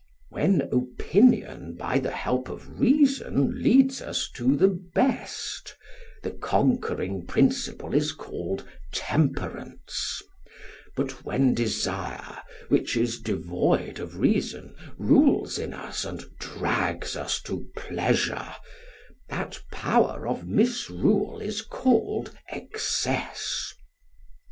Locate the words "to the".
4.33-4.67